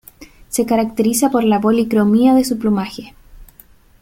[0.49, 3.13] Se caracteriza por la policromía de su plumaje.